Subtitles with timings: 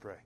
[0.00, 0.16] pray.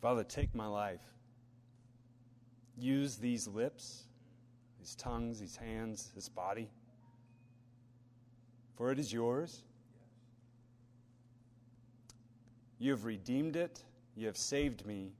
[0.00, 1.00] Father, take my life.
[2.78, 4.04] Use these lips,
[4.78, 6.68] these tongues, these hands, this body,
[8.76, 9.62] for it is yours.
[12.78, 13.82] You have redeemed it,
[14.14, 15.12] you have saved me.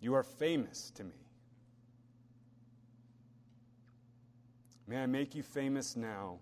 [0.00, 1.21] You are famous to me.
[4.86, 6.38] May I make you famous now.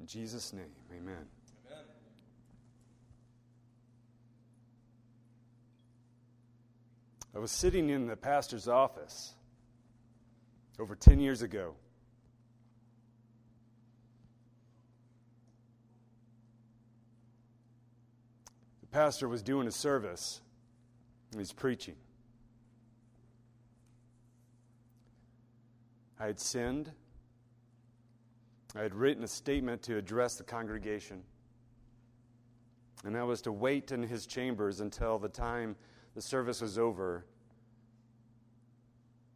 [0.00, 1.14] In Jesus' name, amen.
[1.66, 1.84] amen.
[7.34, 9.34] I was sitting in the pastor's office
[10.78, 11.74] over 10 years ago.
[18.80, 20.40] The pastor was doing a service,
[21.36, 21.96] he's preaching.
[26.20, 26.90] I had sinned.
[28.74, 31.22] I had written a statement to address the congregation.
[33.04, 35.76] And I was to wait in his chambers until the time
[36.14, 37.24] the service was over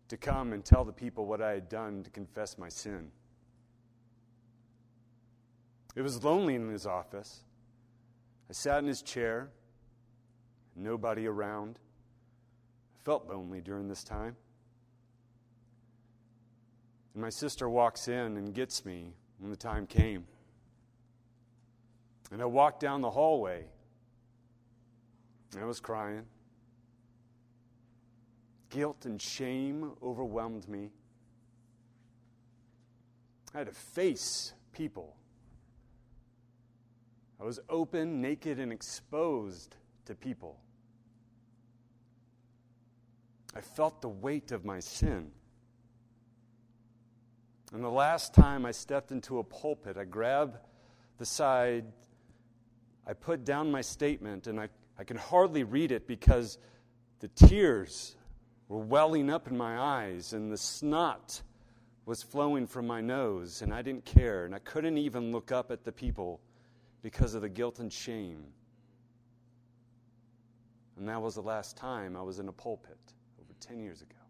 [0.09, 3.11] to come and tell the people what I had done to confess my sin.
[5.95, 7.45] It was lonely in his office.
[8.51, 9.51] I sat in his chair,
[10.75, 11.79] nobody around.
[12.97, 14.37] I felt lonely during this time.
[17.15, 20.27] And my sister walks in and gets me when the time came.
[22.31, 23.67] And I walked down the hallway.
[25.53, 26.25] And I was crying.
[28.71, 30.91] Guilt and shame overwhelmed me.
[33.55, 35.15] I had to face people.
[37.39, 40.59] I was open, naked, and exposed to people.
[43.55, 45.31] I felt the weight of my sin.
[47.73, 50.59] And the last time I stepped into a pulpit, I grabbed
[51.19, 51.85] the side,
[53.07, 54.69] I put down my statement, and I,
[54.99, 56.59] I can hardly read it because
[57.21, 58.17] the tears
[58.69, 61.43] were welling up in my eyes and the snot
[62.05, 64.45] was flowing from my nose, and I didn't care.
[64.45, 66.41] And I couldn't even look up at the people
[67.01, 68.45] because of the guilt and shame.
[70.97, 72.99] And that was the last time I was in a pulpit
[73.41, 74.22] over 10 years ago.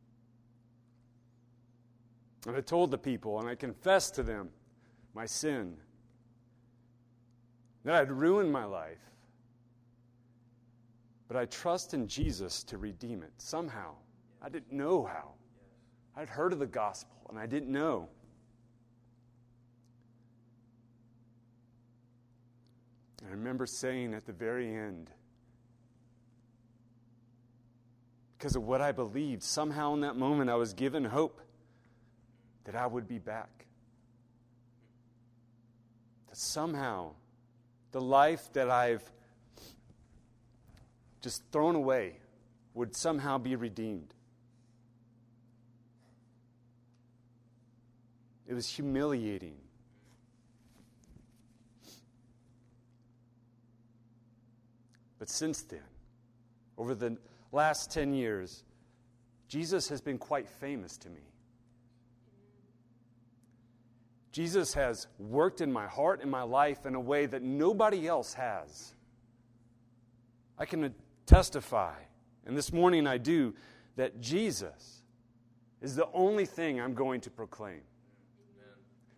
[2.47, 4.49] And I told the people, and I confessed to them
[5.15, 5.77] my sin,
[7.85, 8.99] that I'd ruined my life.
[11.29, 13.95] But I trust in Jesus to redeem it somehow.
[14.43, 15.33] I didn't know how.
[16.17, 18.09] I'd heard of the gospel, and I didn't know.
[23.25, 25.11] I remember saying at the very end,
[28.37, 31.41] because of what I believed, somehow in that moment I was given hope
[32.65, 33.67] that I would be back.
[36.29, 37.13] That somehow
[37.93, 39.05] the life that I've
[41.21, 42.19] just thrown away
[42.75, 44.15] would somehow be redeemed.
[48.47, 49.57] It was humiliating.
[55.19, 55.81] But since then,
[56.77, 57.17] over the
[57.53, 58.65] last 10 years,
[59.47, 61.32] Jesus has been quite famous to me.
[64.33, 68.33] Jesus has worked in my heart and my life in a way that nobody else
[68.33, 68.95] has.
[70.59, 70.95] I can
[71.27, 71.95] testify,
[72.47, 73.55] and this morning I do,
[73.97, 75.03] that Jesus
[75.83, 77.83] is the only thing I'm going to proclaim.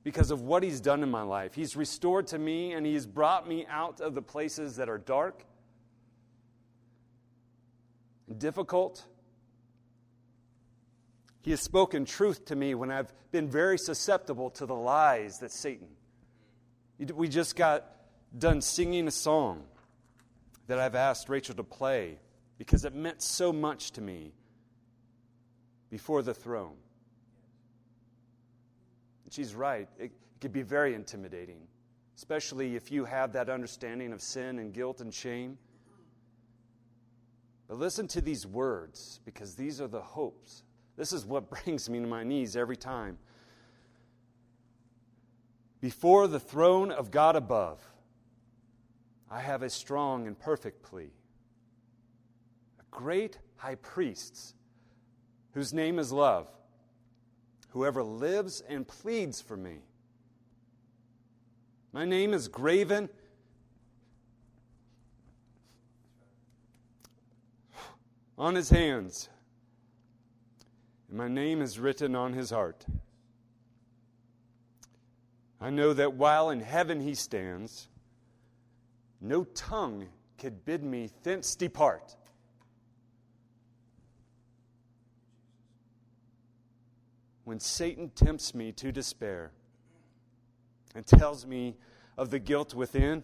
[0.02, 1.54] Because of what he's done in my life.
[1.54, 5.44] He's restored to me and he's brought me out of the places that are dark
[8.28, 9.06] and difficult
[11.44, 15.53] he has spoken truth to me when I've been very susceptible to the lies that
[15.53, 15.88] Satan.
[17.15, 17.84] We just got
[18.37, 19.65] done singing a song
[20.69, 22.19] that I've asked Rachel to play
[22.56, 24.32] because it meant so much to me
[25.91, 26.76] before the throne.
[29.29, 29.87] She's right.
[29.99, 31.58] It, it could be very intimidating,
[32.17, 35.58] especially if you have that understanding of sin and guilt and shame.
[37.69, 40.62] But listen to these words because these are the hopes
[40.96, 43.19] this is what brings me to my knees every time.
[45.81, 47.81] Before the throne of God above,
[49.31, 51.11] I have a strong and perfect plea.
[52.81, 54.55] A great high priest
[55.52, 56.49] whose name is love,
[57.70, 59.79] whoever lives and pleads for me.
[61.93, 63.08] My name is graven
[68.38, 69.33] on his hands and
[71.14, 72.84] my name is written on his heart.
[75.61, 77.88] I know that while in heaven he stands,
[79.20, 80.08] no tongue
[80.38, 82.16] could bid me thence depart.
[87.44, 89.52] When Satan tempts me to despair
[90.96, 91.76] and tells me
[92.19, 93.22] of the guilt within,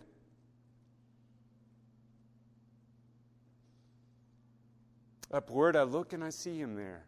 [5.33, 7.07] upward I look and I see him there.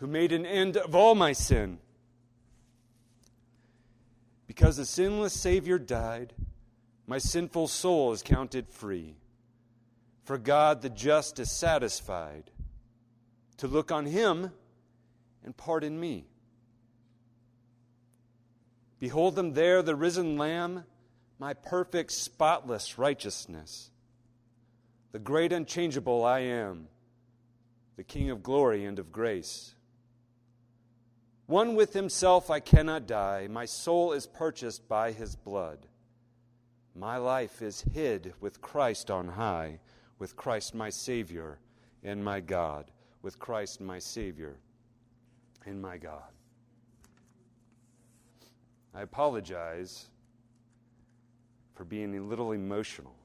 [0.00, 1.78] Who made an end of all my sin
[4.46, 6.32] because the sinless Savior died,
[7.06, 9.14] my sinful soul is counted free.
[10.24, 12.50] For God the just is satisfied
[13.58, 14.50] to look on him
[15.44, 16.26] and pardon me.
[18.98, 20.84] Behold them there, the risen Lamb,
[21.38, 23.90] my perfect, spotless righteousness.
[25.12, 26.88] The great unchangeable I am,
[27.96, 29.74] the King of glory and of grace.
[31.50, 33.48] One with himself I cannot die.
[33.50, 35.88] My soul is purchased by his blood.
[36.94, 39.80] My life is hid with Christ on high,
[40.20, 41.58] with Christ my Savior
[42.04, 42.92] and my God,
[43.22, 44.58] with Christ my Savior
[45.66, 46.30] and my God.
[48.94, 50.06] I apologize
[51.74, 53.16] for being a little emotional.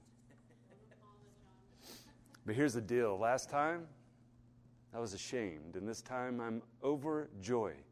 [2.44, 3.86] But here's the deal last time,
[4.95, 7.83] I was ashamed, and this time I'm overjoyed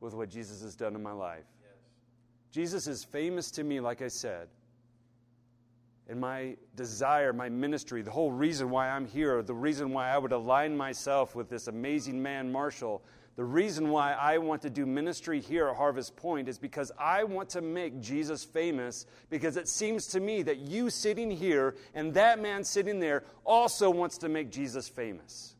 [0.00, 1.44] with what Jesus has done in my life.
[1.60, 1.70] Yes.
[2.50, 4.48] Jesus is famous to me, like I said.
[6.08, 10.18] And my desire, my ministry, the whole reason why I'm here, the reason why I
[10.18, 13.02] would align myself with this amazing man, Marshall,
[13.36, 17.24] the reason why I want to do ministry here at Harvest Point is because I
[17.24, 22.12] want to make Jesus famous because it seems to me that you sitting here and
[22.14, 25.54] that man sitting there also wants to make Jesus famous.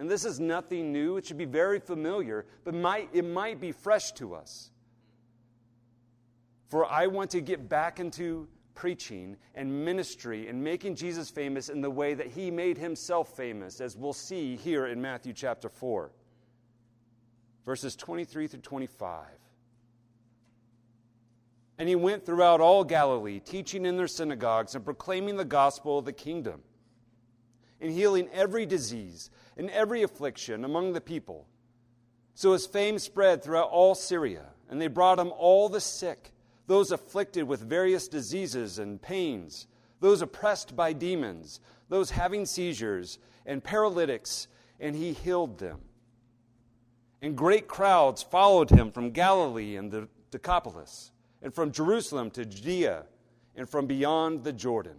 [0.00, 1.18] And this is nothing new.
[1.18, 4.70] It should be very familiar, but might, it might be fresh to us.
[6.68, 11.82] For I want to get back into preaching and ministry and making Jesus famous in
[11.82, 16.10] the way that he made himself famous, as we'll see here in Matthew chapter 4,
[17.66, 19.26] verses 23 through 25.
[21.76, 26.06] And he went throughout all Galilee, teaching in their synagogues and proclaiming the gospel of
[26.06, 26.62] the kingdom,
[27.82, 29.28] and healing every disease
[29.60, 31.46] in every affliction among the people.
[32.32, 36.32] So his fame spread throughout all Syria, and they brought him all the sick,
[36.66, 39.66] those afflicted with various diseases and pains,
[40.00, 41.60] those oppressed by demons,
[41.90, 44.48] those having seizures, and paralytics,
[44.80, 45.80] and he healed them.
[47.20, 51.12] And great crowds followed him from Galilee and the Decapolis,
[51.42, 53.04] and from Jerusalem to Judea,
[53.56, 54.96] and from beyond the Jordan.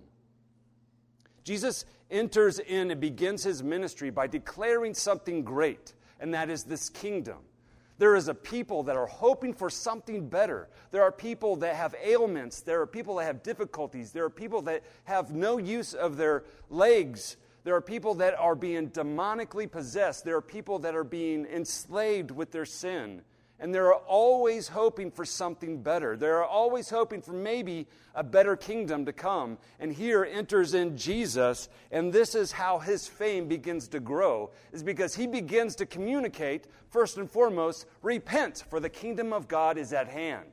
[1.44, 6.90] Jesus enters in and begins his ministry by declaring something great, and that is this
[6.90, 7.38] kingdom.
[7.98, 10.69] There is a people that are hoping for something better.
[10.90, 12.62] There are people that have ailments.
[12.62, 14.12] There are people that have difficulties.
[14.12, 17.38] There are people that have no use of their legs.
[17.63, 20.25] There are people that are being demonically possessed.
[20.25, 23.22] There are people that are being enslaved with their sin
[23.62, 26.18] and they're always hoping for something better.
[26.18, 27.86] They're always hoping for maybe
[28.16, 29.60] a better kingdom to come.
[29.80, 34.82] And here enters in Jesus, and this is how his fame begins to grow, is
[34.82, 39.94] because he begins to communicate, first and foremost, repent, for the kingdom of God is
[39.94, 40.50] at hand.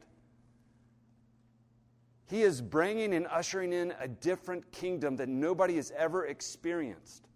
[2.28, 7.26] He is bringing and ushering in a different kingdom that nobody has ever experienced.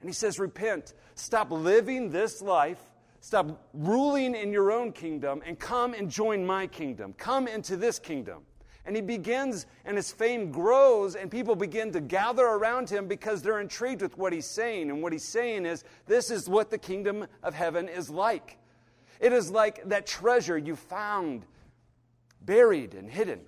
[0.00, 0.94] And he says, Repent.
[1.16, 2.78] Stop living this life
[3.24, 7.14] Stop ruling in your own kingdom and come and join my kingdom.
[7.14, 8.42] Come into this kingdom.
[8.84, 13.40] And he begins, and his fame grows, and people begin to gather around him because
[13.40, 14.90] they're intrigued with what he's saying.
[14.90, 18.58] And what he's saying is, this is what the kingdom of heaven is like.
[19.20, 21.46] It is like that treasure you found
[22.42, 23.40] buried and hidden.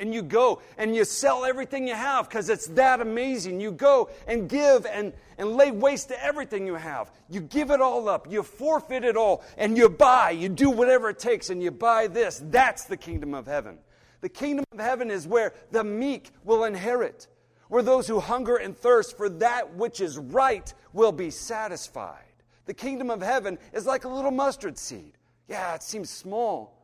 [0.00, 3.60] And you go and you sell everything you have because it's that amazing.
[3.60, 7.10] You go and give and, and lay waste to everything you have.
[7.28, 8.30] You give it all up.
[8.30, 9.42] You forfeit it all.
[9.56, 10.30] And you buy.
[10.30, 12.40] You do whatever it takes and you buy this.
[12.44, 13.78] That's the kingdom of heaven.
[14.20, 17.26] The kingdom of heaven is where the meek will inherit,
[17.68, 22.24] where those who hunger and thirst for that which is right will be satisfied.
[22.66, 25.16] The kingdom of heaven is like a little mustard seed.
[25.48, 26.77] Yeah, it seems small.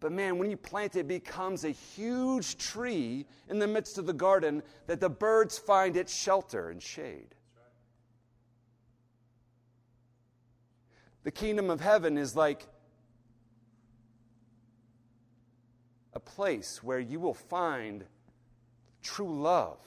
[0.00, 4.06] But man, when you plant it, it becomes a huge tree in the midst of
[4.06, 7.34] the garden that the birds find its shelter and shade.
[11.24, 12.66] The kingdom of heaven is like
[16.14, 18.04] a place where you will find
[19.02, 19.78] true love,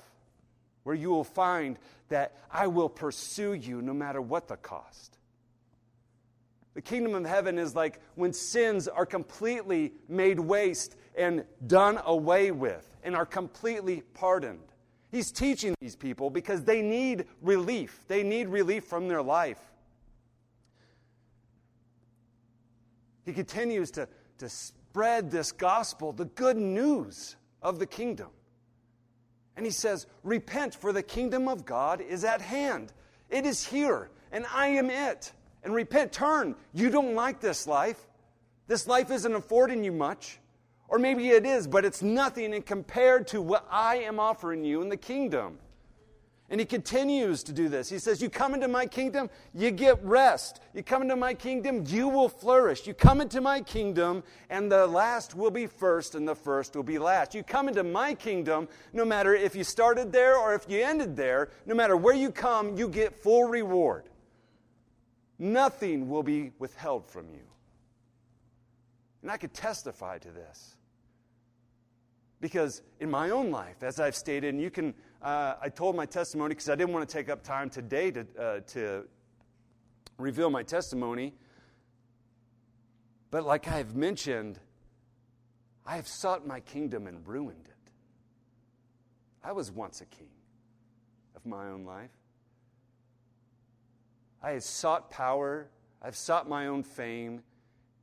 [0.83, 5.17] where you will find that I will pursue you no matter what the cost.
[6.73, 12.51] The kingdom of heaven is like when sins are completely made waste and done away
[12.51, 14.63] with and are completely pardoned.
[15.11, 17.99] He's teaching these people because they need relief.
[18.07, 19.59] They need relief from their life.
[23.25, 28.29] He continues to, to spread this gospel, the good news of the kingdom.
[29.57, 32.93] And he says, Repent, for the kingdom of God is at hand.
[33.29, 35.33] It is here, and I am it
[35.63, 36.11] and repent.
[36.11, 36.55] Turn.
[36.73, 38.07] You don't like this life.
[38.67, 40.39] This life isn't affording you much.
[40.87, 44.81] Or maybe it is, but it's nothing in compared to what I am offering you
[44.81, 45.57] in the kingdom.
[46.51, 47.89] And he continues to do this.
[47.89, 50.59] He says, You come into my kingdom, you get rest.
[50.73, 52.85] You come into my kingdom, you will flourish.
[52.85, 56.83] You come into my kingdom, and the last will be first, and the first will
[56.83, 57.33] be last.
[57.33, 61.15] You come into my kingdom, no matter if you started there or if you ended
[61.15, 64.03] there, no matter where you come, you get full reward.
[65.41, 67.41] Nothing will be withheld from you.
[69.23, 70.75] And I could testify to this.
[72.39, 76.05] Because in my own life, as I've stated, and you can, uh, I told my
[76.05, 79.07] testimony because I didn't want to take up time today to, uh, to
[80.19, 81.33] reveal my testimony.
[83.31, 84.59] But like I've mentioned,
[85.87, 87.91] I have sought my kingdom and ruined it.
[89.43, 90.29] I was once a king
[91.35, 92.11] of my own life.
[94.41, 95.67] I had sought power,
[96.01, 97.43] I've sought my own fame,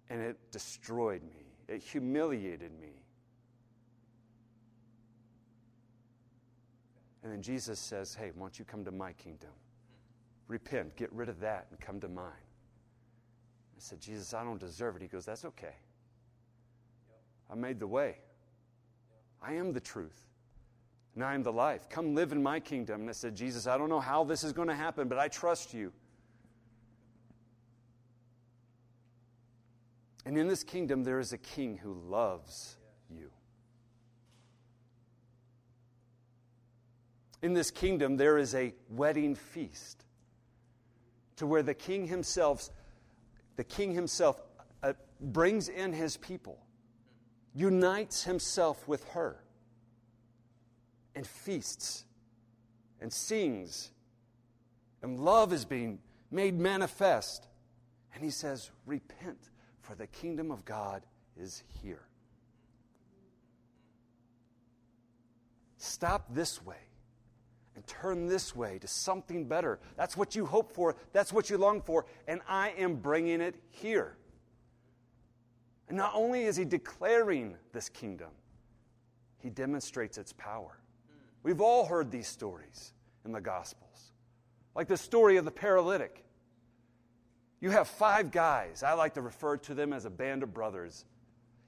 [0.08, 1.44] and it destroyed me.
[1.68, 3.02] It humiliated me.
[7.22, 9.50] And then Jesus says, Hey, why don't you come to my kingdom?
[10.46, 12.24] Repent, get rid of that, and come to mine.
[12.24, 15.02] I said, Jesus, I don't deserve it.
[15.02, 15.74] He goes, That's okay.
[17.50, 18.16] I made the way.
[19.42, 20.26] I am the truth.
[21.14, 21.88] And I am the life.
[21.88, 23.00] Come live in my kingdom.
[23.02, 25.28] And I said, Jesus, I don't know how this is going to happen, but I
[25.28, 25.92] trust you.
[30.24, 32.76] And in this kingdom, there is a king who loves
[33.10, 33.30] you.
[37.40, 40.04] In this kingdom, there is a wedding feast
[41.36, 42.68] to where the king himself,
[43.56, 44.42] the king himself
[44.82, 46.58] uh, brings in his people,
[47.54, 49.42] unites himself with her,
[51.14, 52.04] and feasts
[53.00, 53.92] and sings.
[55.02, 57.46] And love is being made manifest.
[58.14, 59.50] And he says, Repent
[59.88, 61.02] for the kingdom of God
[61.40, 62.02] is here.
[65.78, 66.76] Stop this way
[67.74, 69.78] and turn this way to something better.
[69.96, 73.54] That's what you hope for, that's what you long for, and I am bringing it
[73.70, 74.18] here.
[75.88, 78.30] And not only is he declaring this kingdom,
[79.38, 80.78] he demonstrates its power.
[81.42, 82.92] We've all heard these stories
[83.24, 84.12] in the Gospels,
[84.74, 86.27] like the story of the paralytic.
[87.60, 88.82] You have five guys.
[88.82, 91.04] I like to refer to them as a band of brothers.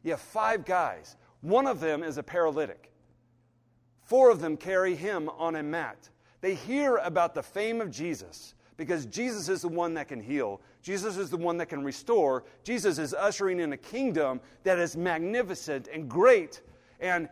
[0.03, 1.17] You have five guys.
[1.41, 2.93] One of them is a paralytic.
[4.03, 6.09] Four of them carry him on a mat.
[6.41, 10.61] They hear about the fame of Jesus because Jesus is the one that can heal.
[10.83, 12.45] Jesus is the one that can restore.
[12.65, 16.63] Jesus is ushering in a kingdom that is magnificent and great.
[16.99, 17.29] And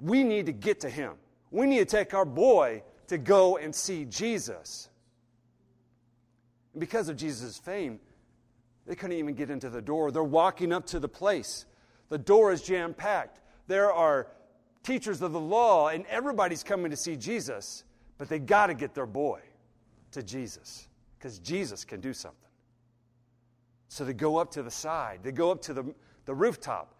[0.00, 1.12] we need to get to him.
[1.50, 4.88] We need to take our boy to go and see Jesus.
[6.74, 8.00] And because of Jesus' fame,
[8.86, 10.10] they couldn't even get into the door.
[10.10, 11.64] They're walking up to the place.
[12.10, 13.40] The door is jam packed.
[13.66, 14.26] There are
[14.82, 17.84] teachers of the law, and everybody's coming to see Jesus,
[18.18, 19.40] but they got to get their boy
[20.12, 20.86] to Jesus
[21.18, 22.38] because Jesus can do something.
[23.88, 25.94] So they go up to the side, they go up to the,
[26.26, 26.94] the rooftop,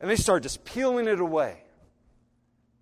[0.00, 1.62] and they start just peeling it away.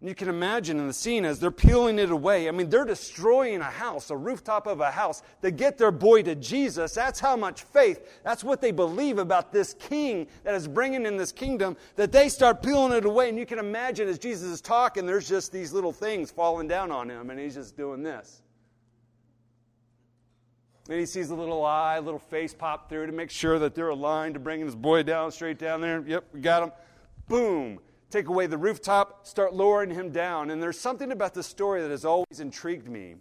[0.05, 2.47] And you can imagine in the scene as they're peeling it away.
[2.47, 6.23] I mean, they're destroying a house, a rooftop of a house, to get their boy
[6.25, 6.93] to Jesus.
[6.93, 11.17] That's how much faith, that's what they believe about this king that is bringing in
[11.17, 13.31] this kingdom, that they start peeling it away.
[13.31, 16.91] And you can imagine as Jesus is talking, there's just these little things falling down
[16.91, 18.43] on him, and he's just doing this.
[20.91, 23.75] And he sees a little eye, a little face pop through to make sure that
[23.75, 26.05] they're aligned to bringing his boy down, straight down there.
[26.07, 26.73] Yep, we got him.
[27.27, 27.81] Boom
[28.15, 30.51] take away the rooftop, start lowering him down.
[30.51, 33.17] And there's something about the story that has always intrigued me,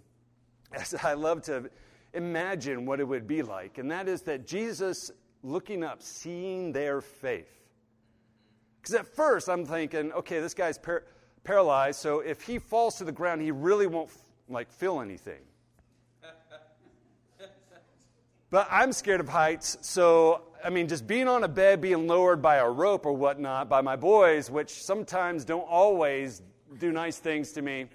[0.71, 1.71] as I love to
[2.13, 3.79] imagine what it would be like.
[3.79, 5.09] And that is that Jesus
[5.41, 7.49] looking up, seeing their faith.
[8.79, 11.05] Because at first I'm thinking, okay, this guy's par-
[11.43, 14.11] paralyzed, so if he falls to the ground, he really won't
[14.47, 15.41] like feel anything.
[18.51, 22.41] but I'm scared of heights, so I mean, just being on a bed, being lowered
[22.41, 26.41] by a rope or whatnot by my boys, which sometimes don't always
[26.79, 27.87] do nice things to me.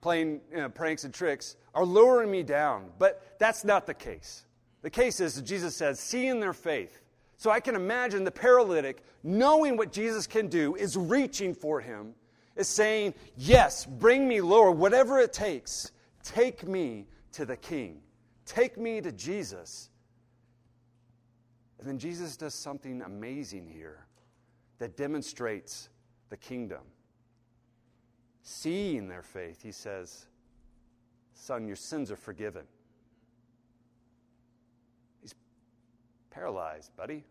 [0.00, 2.90] playing you know, pranks and tricks are lowering me down.
[2.98, 4.44] But that's not the case.
[4.82, 7.00] The case is, Jesus says, see in their faith.
[7.36, 12.14] So I can imagine the paralytic, knowing what Jesus can do, is reaching for him,
[12.56, 15.92] is saying, Yes, bring me lower, whatever it takes.
[16.22, 18.02] Take me to the King.
[18.44, 19.88] Take me to Jesus.
[21.80, 24.04] And then Jesus does something amazing here
[24.78, 25.88] that demonstrates
[26.28, 26.82] the kingdom.
[28.42, 30.26] Seeing their faith, he says,
[31.32, 32.64] Son, your sins are forgiven.
[35.22, 35.34] He's
[36.30, 37.24] paralyzed, buddy.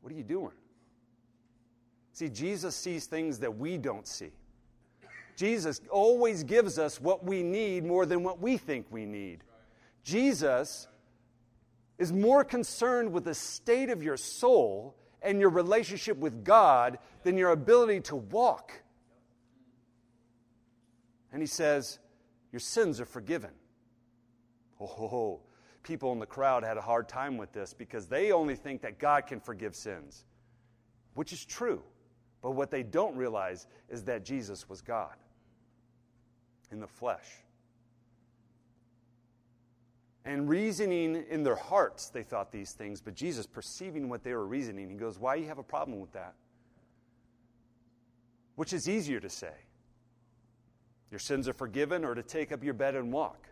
[0.00, 0.50] What are you doing?
[2.12, 4.32] See, Jesus sees things that we don't see.
[5.36, 9.44] Jesus always gives us what we need more than what we think we need.
[10.02, 10.88] Jesus
[12.00, 17.36] is more concerned with the state of your soul and your relationship with God than
[17.36, 18.72] your ability to walk.
[21.30, 21.98] And he says,
[22.52, 23.50] Your sins are forgiven.
[24.80, 25.40] Oh,
[25.82, 28.98] people in the crowd had a hard time with this because they only think that
[28.98, 30.24] God can forgive sins,
[31.12, 31.82] which is true.
[32.40, 35.14] But what they don't realize is that Jesus was God
[36.72, 37.26] in the flesh.
[40.24, 44.46] And reasoning in their hearts, they thought these things, but Jesus, perceiving what they were
[44.46, 46.34] reasoning, he goes, Why do you have a problem with that?
[48.56, 49.54] Which is easier to say?
[51.10, 53.48] Your sins are forgiven, or to take up your bed and walk?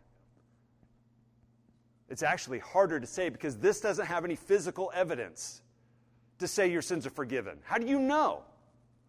[2.10, 5.62] It's actually harder to say because this doesn't have any physical evidence
[6.38, 7.58] to say your sins are forgiven.
[7.64, 8.42] How do you know?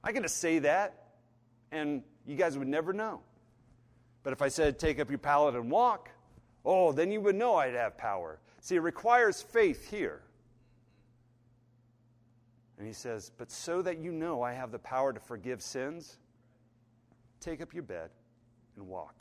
[0.03, 1.09] I get to say that,
[1.71, 3.21] and you guys would never know.
[4.23, 6.09] But if I said, take up your pallet and walk,
[6.69, 8.39] oh, then you would know I'd have power.
[8.61, 10.21] See, it requires faith here.
[12.77, 16.19] And he says, But so that you know I have the power to forgive sins,
[17.39, 18.11] take up your bed
[18.75, 19.15] and walk.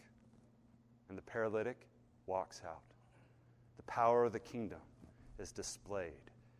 [1.08, 1.88] And the paralytic
[2.26, 2.82] walks out.
[3.78, 4.80] The power of the kingdom
[5.38, 6.12] is displayed.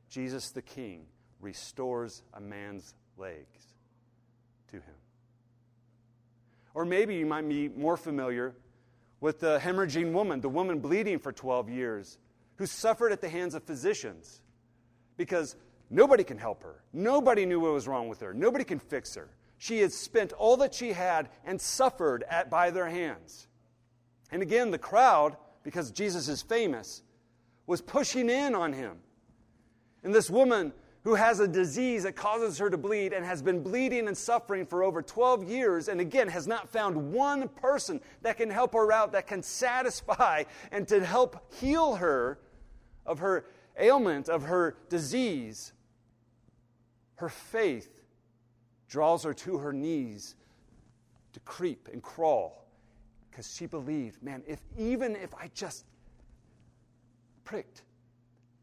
[0.09, 1.05] Jesus the King
[1.39, 3.75] restores a man's legs
[4.71, 4.95] to him.
[6.73, 8.55] Or maybe you might be more familiar
[9.21, 12.19] with the hemorrhaging woman, the woman bleeding for 12 years,
[12.57, 14.43] who suffered at the hands of physicians
[15.17, 15.57] because
[15.91, 16.83] nobody can help her.
[16.93, 18.35] Nobody knew what was wrong with her.
[18.35, 19.31] Nobody can fix her.
[19.59, 23.49] She had spent all that she had and suffered at by their hands.
[24.31, 27.03] And again, the crowd, because Jesus is famous,
[27.67, 28.99] was pushing in on him.
[30.05, 30.73] And this woman
[31.09, 34.67] who has a disease that causes her to bleed and has been bleeding and suffering
[34.67, 38.93] for over 12 years, and again has not found one person that can help her
[38.93, 42.39] out, that can satisfy and to help heal her
[43.07, 43.47] of her
[43.79, 45.73] ailment, of her disease.
[47.15, 48.03] Her faith
[48.87, 50.37] draws her to her knees
[51.33, 52.69] to creep and crawl
[53.31, 55.87] because she believed, man, if even if I just
[57.45, 57.85] pricked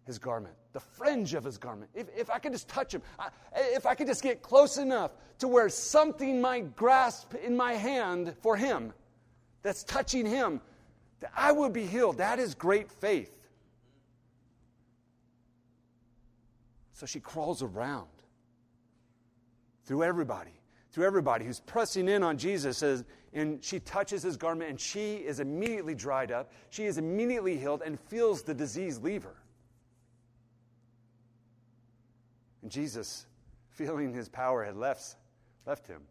[0.06, 1.90] his garment, the fringe of his garment.
[1.96, 5.12] If, if I could just touch him, I, if I could just get close enough
[5.40, 8.92] to where something might grasp in my hand for him
[9.62, 10.60] that's touching him,
[11.22, 12.18] that I would be healed.
[12.18, 13.32] That is great faith.
[16.92, 18.10] So she crawls around
[19.86, 20.60] through everybody,
[20.92, 22.84] through everybody who's pressing in on Jesus,
[23.34, 26.52] and she touches his garment, and she is immediately dried up.
[26.70, 29.38] She is immediately healed and feels the disease leave her.
[32.66, 33.28] And Jesus,
[33.70, 35.18] feeling his power had left,
[35.68, 36.02] left him,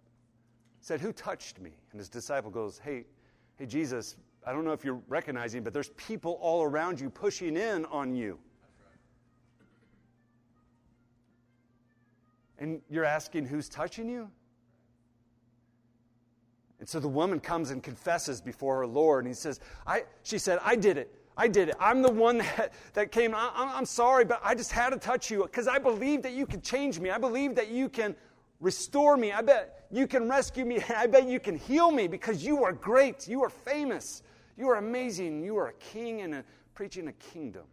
[0.80, 1.72] said, Who touched me?
[1.90, 3.06] And his disciple goes, Hey,
[3.56, 4.14] hey, Jesus,
[4.46, 8.14] I don't know if you're recognizing, but there's people all around you pushing in on
[8.14, 8.38] you.
[12.60, 14.30] And you're asking who's touching you?
[16.78, 20.38] And so the woman comes and confesses before her Lord, and he says, I, she
[20.38, 21.12] said, I did it.
[21.36, 21.76] I did it.
[21.80, 23.34] I'm the one that, that came.
[23.34, 26.46] I, I'm sorry, but I just had to touch you because I believe that you
[26.46, 27.10] can change me.
[27.10, 28.14] I believe that you can
[28.60, 29.32] restore me.
[29.32, 30.80] I bet you can rescue me.
[30.96, 33.26] I bet you can heal me because you are great.
[33.26, 34.22] You are famous.
[34.56, 35.42] You are amazing.
[35.42, 36.44] You are a king and a,
[36.74, 37.64] preaching a kingdom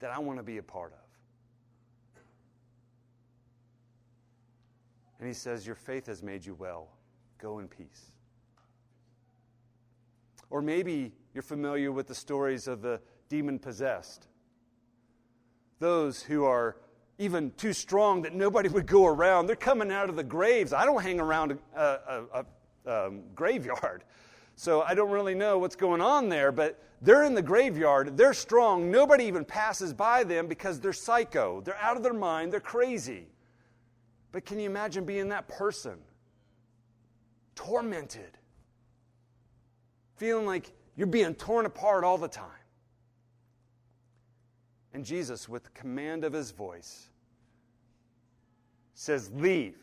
[0.00, 0.98] that I want to be a part of.
[5.18, 6.88] And he says, Your faith has made you well.
[7.38, 8.12] Go in peace.
[10.50, 14.26] Or maybe you're familiar with the stories of the demon possessed.
[15.78, 16.74] Those who are
[17.16, 19.46] even too strong that nobody would go around.
[19.46, 20.72] They're coming out of the graves.
[20.72, 22.44] I don't hang around a, a, a,
[22.86, 24.02] a um, graveyard,
[24.56, 28.16] so I don't really know what's going on there, but they're in the graveyard.
[28.16, 28.90] They're strong.
[28.90, 31.60] Nobody even passes by them because they're psycho.
[31.60, 32.52] They're out of their mind.
[32.52, 33.28] They're crazy.
[34.32, 35.98] But can you imagine being that person?
[37.54, 38.38] Tormented
[40.18, 42.50] feeling like you're being torn apart all the time.
[44.92, 47.06] And Jesus, with the command of his voice,
[48.94, 49.76] says, Leave.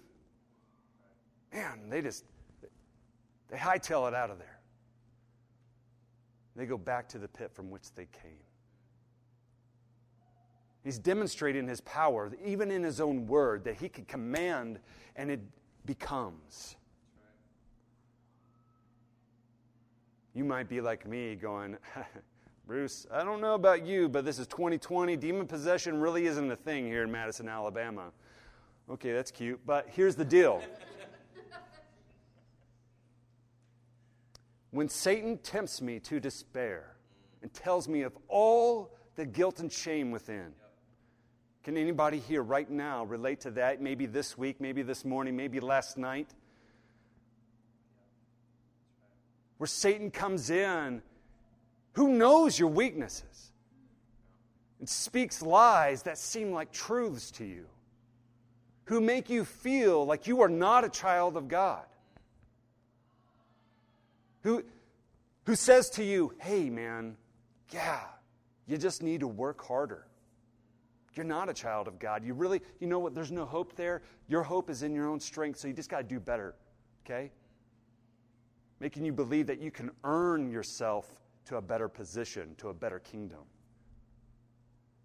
[1.54, 2.26] Man, they just,
[3.48, 4.60] they hightail it out of there.
[6.58, 8.44] They go back to the pit from which they came.
[10.84, 14.80] He's demonstrating his power, even in his own word, that he can command
[15.16, 15.40] and it
[15.86, 16.76] becomes.
[20.36, 21.78] You might be like me going,
[22.68, 25.16] Bruce, I don't know about you, but this is 2020.
[25.16, 28.12] Demon possession really isn't a thing here in Madison, Alabama.
[28.90, 30.62] Okay, that's cute, but here's the deal.
[34.72, 36.98] when Satan tempts me to despair
[37.42, 40.52] and tells me of all the guilt and shame within,
[41.64, 43.82] can anybody here right now relate to that?
[43.82, 46.34] Maybe this week, maybe this morning, maybe last night?
[49.58, 51.02] Where Satan comes in,
[51.94, 53.52] who knows your weaknesses,
[54.80, 57.66] and speaks lies that seem like truths to you,
[58.86, 61.86] who make you feel like you are not a child of God
[64.46, 64.64] who,
[65.48, 67.18] who says to you, hey, man,
[67.72, 68.02] yeah,
[68.68, 70.06] you just need to work harder.
[71.16, 72.24] You're not a child of God.
[72.24, 73.16] You really, you know what?
[73.16, 74.04] There's no hope there.
[74.28, 76.54] Your hope is in your own strength, so you just got to do better,
[77.04, 77.32] okay?
[78.80, 83.00] Making you believe that you can earn yourself to a better position, to a better
[83.00, 83.40] kingdom.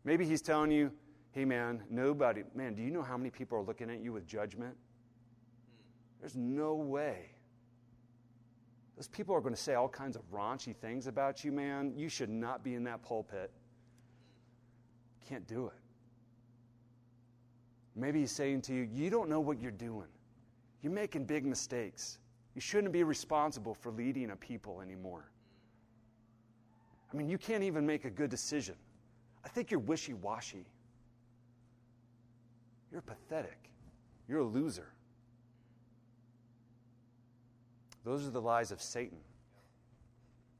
[0.05, 0.91] Maybe he's telling you,
[1.33, 4.27] hey, man, nobody, man, do you know how many people are looking at you with
[4.27, 4.77] judgment?
[6.21, 7.31] There's no way
[9.01, 11.95] those people are going to say all kinds of raunchy things about you, man.
[11.97, 13.51] You should not be in that pulpit.
[15.27, 15.81] Can't do it.
[17.97, 20.09] Maybe he's saying to you, You don't know what you're doing.
[20.83, 22.19] You're making big mistakes.
[22.55, 25.31] You shouldn't be responsible for leading a people anymore.
[27.13, 28.75] I mean, you can't even make a good decision.
[29.45, 30.67] I think you're wishy washy.
[32.93, 33.71] You're pathetic.
[34.29, 34.93] You're a loser.
[38.05, 39.19] Those are the lies of Satan.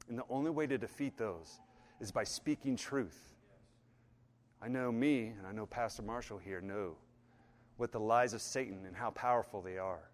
[0.09, 1.59] And the only way to defeat those
[1.99, 3.33] is by speaking truth.
[4.61, 6.95] I know me, and I know Pastor Marshall here know
[7.77, 10.10] what the lies of Satan and how powerful they are.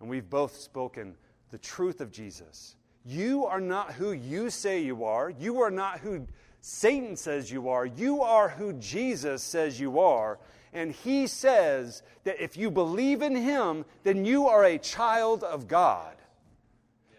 [0.00, 1.14] And we've both spoken
[1.50, 2.76] the truth of Jesus.
[3.04, 5.30] You are not who you say you are.
[5.30, 6.26] You are not who
[6.60, 7.86] Satan says you are.
[7.86, 10.38] You are who Jesus says you are
[10.72, 15.66] and he says that if you believe in him, then you are a child of
[15.66, 16.14] God.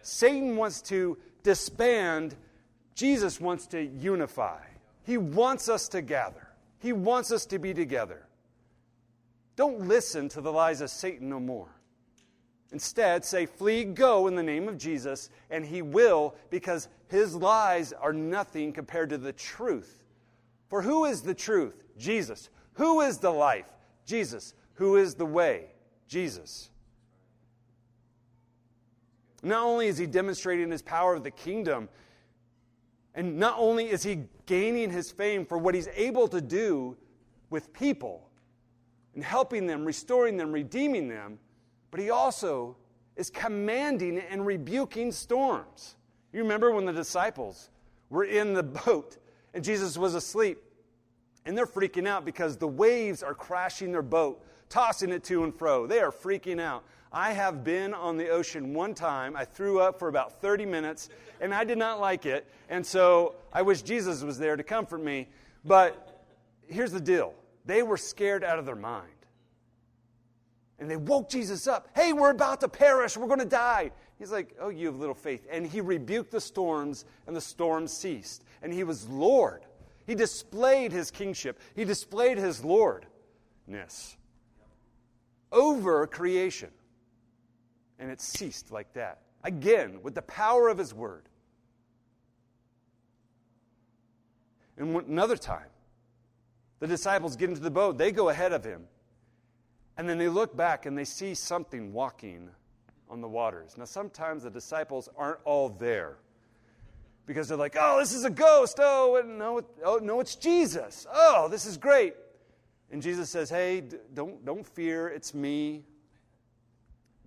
[0.00, 2.34] Satan wants to disband,
[2.94, 4.60] Jesus wants to unify.
[5.04, 8.26] He wants us to gather, he wants us to be together.
[9.54, 11.68] Don't listen to the lies of Satan no more.
[12.72, 17.92] Instead, say, Flee, go in the name of Jesus, and he will, because his lies
[17.92, 20.02] are nothing compared to the truth.
[20.68, 21.84] For who is the truth?
[21.98, 22.48] Jesus.
[22.74, 23.66] Who is the life?
[24.06, 24.54] Jesus.
[24.74, 25.66] Who is the way?
[26.08, 26.70] Jesus.
[29.42, 31.90] Not only is he demonstrating his power of the kingdom,
[33.14, 36.96] and not only is he gaining his fame for what he's able to do
[37.50, 38.30] with people
[39.14, 41.38] and helping them, restoring them, redeeming them,
[41.92, 42.74] but he also
[43.14, 45.94] is commanding and rebuking storms.
[46.32, 47.70] You remember when the disciples
[48.10, 49.18] were in the boat
[49.54, 50.58] and Jesus was asleep?
[51.44, 55.54] And they're freaking out because the waves are crashing their boat, tossing it to and
[55.54, 55.86] fro.
[55.86, 56.82] They are freaking out.
[57.12, 59.36] I have been on the ocean one time.
[59.36, 62.46] I threw up for about 30 minutes, and I did not like it.
[62.70, 65.28] And so I wish Jesus was there to comfort me.
[65.64, 66.24] But
[66.68, 67.34] here's the deal
[67.66, 69.12] they were scared out of their mind.
[70.78, 71.88] And they woke Jesus up.
[71.94, 73.16] Hey, we're about to perish.
[73.16, 73.92] We're going to die.
[74.18, 75.46] He's like, Oh, you have little faith.
[75.50, 78.44] And he rebuked the storms, and the storms ceased.
[78.62, 79.64] And he was Lord.
[80.06, 84.16] He displayed his kingship, he displayed his lordness
[85.52, 86.70] over creation.
[87.98, 89.20] And it ceased like that.
[89.44, 91.28] Again, with the power of his word.
[94.76, 95.68] And another time,
[96.80, 98.84] the disciples get into the boat, they go ahead of him.
[99.96, 102.48] And then they look back and they see something walking
[103.10, 103.76] on the waters.
[103.76, 106.16] Now, sometimes the disciples aren't all there
[107.26, 108.78] because they're like, oh, this is a ghost.
[108.80, 111.06] Oh, no, oh, no, it's Jesus.
[111.12, 112.14] Oh, this is great.
[112.90, 113.82] And Jesus says, hey,
[114.14, 115.84] don't, don't fear, it's me.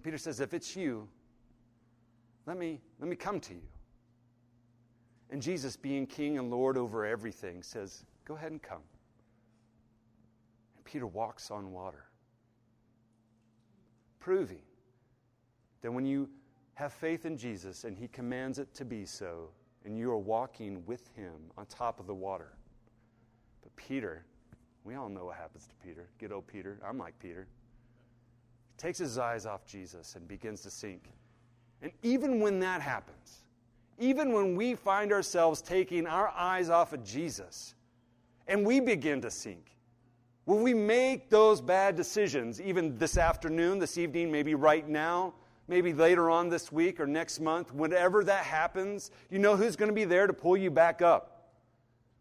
[0.03, 1.07] Peter says, if it's you,
[2.45, 3.61] let me, let me come to you.
[5.31, 8.83] And Jesus, being king and Lord over everything, says, go ahead and come.
[10.75, 12.04] And Peter walks on water,
[14.25, 14.63] proving
[15.83, 16.27] that when you
[16.73, 19.49] have faith in Jesus, and He commands it to be so,
[19.85, 22.53] and you are walking with Him on top of the water.
[23.61, 24.25] But Peter,
[24.83, 26.09] we all know what happens to Peter.
[26.17, 26.79] Good old Peter.
[26.83, 27.45] I'm like Peter.
[28.71, 31.03] He takes his eyes off Jesus and begins to sink.
[31.83, 33.43] And even when that happens,
[33.99, 37.75] even when we find ourselves taking our eyes off of Jesus
[38.47, 39.74] and we begin to sink,
[40.45, 45.33] will we make those bad decisions even this afternoon, this evening, maybe right now,
[45.67, 47.73] maybe later on this week or next month?
[47.73, 51.35] Whenever that happens, you know who's going to be there to pull you back up?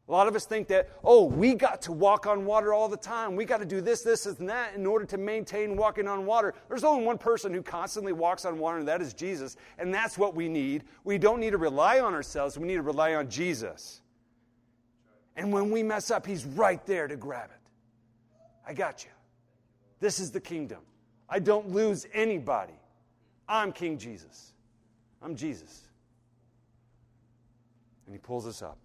[0.06, 2.96] A lot of us think that, oh, we got to walk on water all the
[2.96, 3.36] time.
[3.36, 6.52] We got to do this, this, and that in order to maintain walking on water.
[6.68, 9.56] There's only one person who constantly walks on water, and that is Jesus.
[9.78, 10.84] And that's what we need.
[11.04, 14.02] We don't need to rely on ourselves, we need to rely on Jesus.
[15.36, 17.63] And when we mess up, He's right there to grab it.
[18.66, 19.10] I got you.
[20.00, 20.80] This is the kingdom.
[21.28, 22.78] I don't lose anybody.
[23.48, 24.52] I'm King Jesus.
[25.22, 25.82] I'm Jesus.
[28.06, 28.78] And He pulls us up.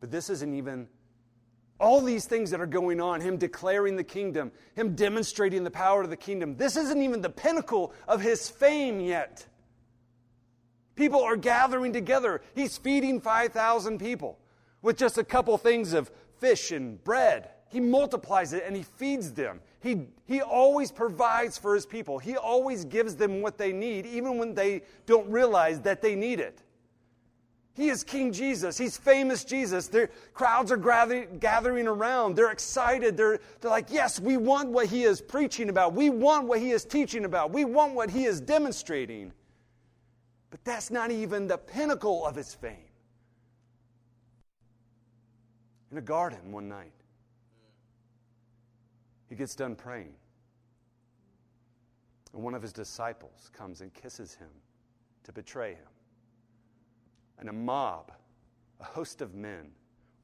[0.00, 0.88] But this isn't even
[1.78, 6.02] all these things that are going on, him declaring the kingdom, him demonstrating the power
[6.02, 6.56] of the kingdom.
[6.56, 9.46] This isn't even the pinnacle of his fame yet.
[10.94, 12.40] People are gathering together.
[12.54, 14.38] He's feeding 5,000 people
[14.86, 17.50] with just a couple things of fish and bread.
[17.68, 19.58] He multiplies it and he feeds them.
[19.80, 22.20] He, he always provides for his people.
[22.20, 26.38] He always gives them what they need, even when they don't realize that they need
[26.38, 26.62] it.
[27.74, 28.78] He is King Jesus.
[28.78, 29.88] He's famous Jesus.
[29.88, 32.36] Their crowds are gathering, gathering around.
[32.36, 33.16] They're excited.
[33.16, 35.94] They're, they're like, yes, we want what he is preaching about.
[35.94, 37.50] We want what he is teaching about.
[37.50, 39.32] We want what he is demonstrating.
[40.50, 42.85] But that's not even the pinnacle of his fame.
[45.96, 46.92] In a garden one night,
[49.30, 50.12] he gets done praying.
[52.34, 54.50] And one of his disciples comes and kisses him
[55.24, 55.88] to betray him
[57.38, 58.12] and a mob,
[58.78, 59.70] a host of men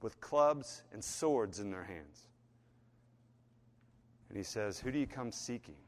[0.02, 2.28] with clubs and swords in their hands.
[4.28, 5.78] And he says, Who do you come seeking?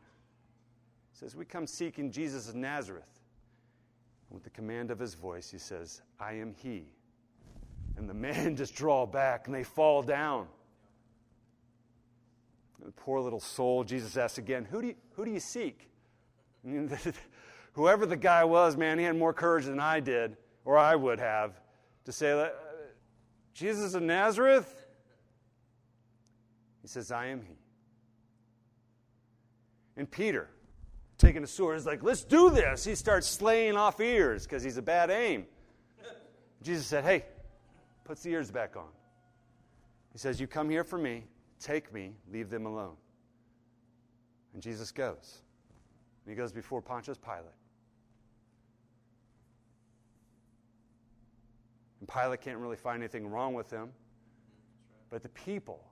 [1.13, 3.21] He says, We come seeking Jesus of Nazareth.
[4.31, 6.87] And with the command of his voice, he says, I am he.
[7.97, 10.47] And the men just draw back and they fall down.
[12.79, 15.89] And the poor little soul, Jesus asks again, Who do you, who do you seek?
[17.75, 21.19] Whoever the guy was, man, he had more courage than I did or I would
[21.19, 21.61] have,
[22.05, 22.49] to say, uh,
[23.53, 24.87] Jesus of Nazareth?
[26.83, 27.57] He says, I am he.
[29.97, 30.49] And Peter,
[31.19, 32.85] taking a sword, is like, let's do this.
[32.85, 35.47] He starts slaying off ears because he's a bad aim.
[36.63, 37.25] Jesus said, hey,
[38.05, 38.89] puts the ears back on.
[40.13, 41.25] He says, You come here for me,
[41.59, 42.97] take me, leave them alone.
[44.53, 45.43] And Jesus goes.
[46.25, 47.45] And he goes before Pontius Pilate.
[52.01, 53.91] And Pilate can't really find anything wrong with him.
[55.11, 55.83] But the people,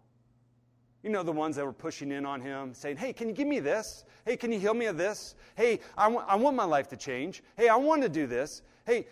[1.03, 3.49] you know, the ones that were pushing in on him, saying, Hey, can you give
[3.49, 4.05] me this?
[4.25, 5.35] Hey, can you heal me of this?
[5.57, 7.43] Hey, I, w- I want my life to change.
[7.57, 8.63] Hey, I want to do this.
[8.87, 9.07] Hey,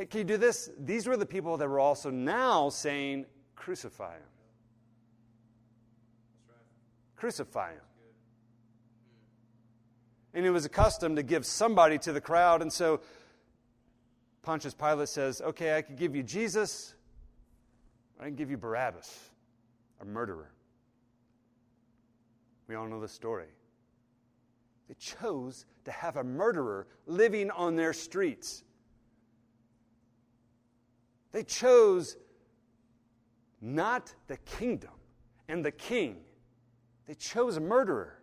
[0.00, 0.70] hey, can you do this?
[0.78, 4.22] These were the people that were also now saying, Crucify him.
[7.16, 7.82] Crucify him.
[10.32, 12.62] And it was accustomed to give somebody to the crowd.
[12.62, 13.02] And so
[14.40, 16.94] Pontius Pilate says, Okay, I could give you Jesus,
[18.18, 19.30] I can give you Barabbas,
[20.00, 20.50] a murderer.
[22.68, 23.48] We all know the story.
[24.88, 28.64] They chose to have a murderer living on their streets.
[31.32, 32.16] They chose
[33.60, 34.90] not the kingdom
[35.48, 36.16] and the king,
[37.06, 38.16] they chose a murderer.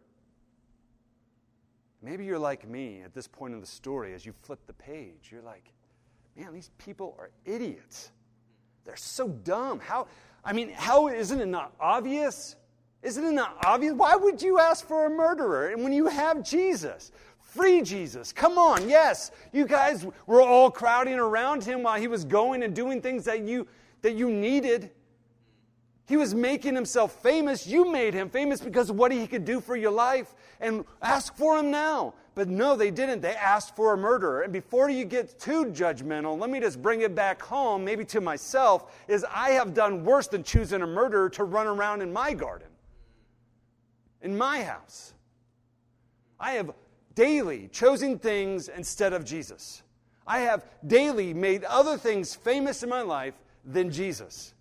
[2.02, 5.30] Maybe you're like me at this point in the story as you flip the page.
[5.32, 5.74] You're like,
[6.38, 8.12] man, these people are idiots.
[8.86, 9.80] They're so dumb.
[9.80, 10.08] How,
[10.46, 12.56] I mean, how isn't it not obvious?
[13.02, 13.94] Isn't it not obvious?
[13.94, 15.70] Why would you ask for a murderer?
[15.70, 17.12] And when you have Jesus,
[17.58, 22.24] free Jesus, come on, yes, you guys were all crowding around him while he was
[22.24, 23.68] going and doing things that you
[24.02, 24.92] that you needed.
[26.08, 27.68] He was making himself famous.
[27.68, 30.34] You made him famous because of what he could do for your life.
[30.62, 32.14] And ask for him now.
[32.34, 33.22] But no, they didn't.
[33.22, 34.44] They asked for a murderer.
[34.44, 38.22] And before you get too judgmental, let me just bring it back home, maybe to
[38.22, 42.34] myself, is I have done worse than choosing a murderer to run around in my
[42.34, 42.70] garden,
[44.22, 45.14] in my house.
[46.40, 46.72] I have
[47.18, 49.82] daily chosen things instead of Jesus.
[50.28, 53.34] I have daily made other things famous in my life
[53.66, 54.54] than Jesus.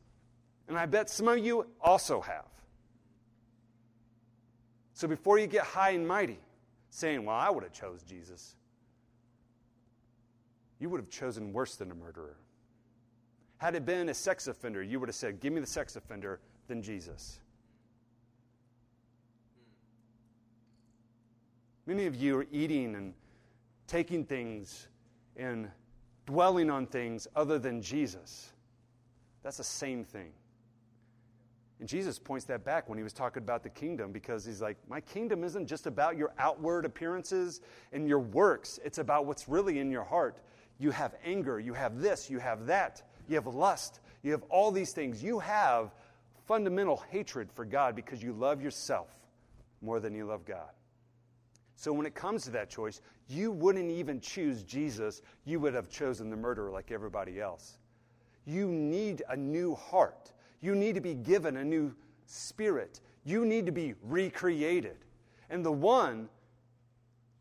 [0.67, 2.47] And I bet some of you also have.
[4.95, 6.39] So before you get high and mighty,
[6.89, 8.57] saying, Well, I would have chose Jesus.
[10.79, 12.39] You would have chosen worse than a murderer.
[13.59, 16.41] Had it been a sex offender, you would have said, Give me the sex offender
[16.69, 17.39] than Jesus.
[21.87, 23.15] Many of you are eating and
[23.87, 24.89] taking things
[25.37, 25.71] and
[26.27, 28.53] dwelling on things other than Jesus.
[29.43, 30.33] That's the same thing.
[31.79, 34.77] And Jesus points that back when he was talking about the kingdom because he's like,
[34.89, 37.61] My kingdom isn't just about your outward appearances
[37.93, 40.39] and your works, it's about what's really in your heart.
[40.79, 44.73] You have anger, you have this, you have that, you have lust, you have all
[44.73, 45.23] these things.
[45.23, 45.95] You have
[46.47, 49.09] fundamental hatred for God because you love yourself
[49.83, 50.71] more than you love God.
[51.77, 55.21] So when it comes to that choice, you wouldn't even choose Jesus.
[55.45, 57.79] You would have chosen the murderer like everybody else.
[58.47, 60.33] You need a new heart.
[60.63, 63.01] You need to be given a new spirit.
[63.25, 64.97] You need to be recreated.
[65.51, 66.31] And the one,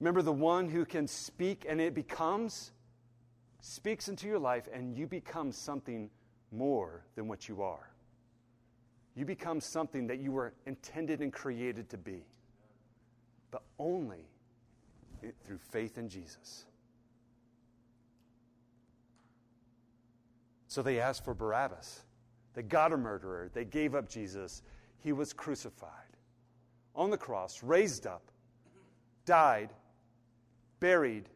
[0.01, 2.71] remember the one who can speak and it becomes,
[3.61, 6.09] speaks into your life and you become something
[6.51, 7.89] more than what you are.
[9.15, 12.25] You become something that you were intended and created to be
[13.55, 14.27] but only
[15.45, 16.65] through faith in Jesus.
[20.67, 22.01] So they asked for Barabbas.
[22.53, 23.49] They got a murderer.
[23.53, 24.61] They gave up Jesus.
[24.99, 26.17] He was crucified
[26.93, 28.23] on the cross, raised up,
[29.23, 29.69] died,
[30.81, 31.29] buried.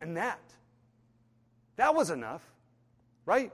[0.00, 0.42] And that,
[1.76, 2.42] that was enough,
[3.24, 3.52] right?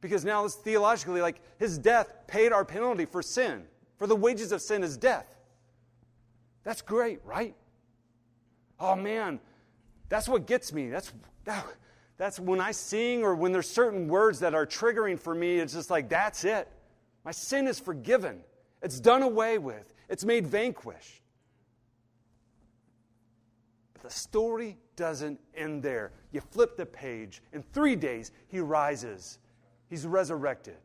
[0.00, 3.64] Because now it's theologically like his death paid our penalty for sin.
[4.02, 5.32] For the wages of sin is death.
[6.64, 7.54] That's great, right?
[8.80, 9.38] Oh man,
[10.08, 10.90] that's what gets me.
[10.90, 11.12] That's
[11.44, 11.64] that,
[12.16, 15.72] that's when I sing or when there's certain words that are triggering for me, it's
[15.72, 16.66] just like that's it.
[17.24, 18.40] My sin is forgiven.
[18.82, 19.94] It's done away with.
[20.08, 21.22] It's made vanquished.
[23.92, 26.10] But the story doesn't end there.
[26.32, 27.40] You flip the page.
[27.52, 29.38] In three days, he rises.
[29.88, 30.78] He's resurrected.